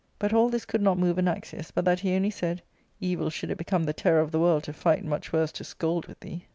[0.17, 2.63] But all this could not move Anaxius, but that he only said,
[2.99, 6.07] Evil should it become the terror of the world to fight, much worse to scold
[6.07, 6.45] with thee.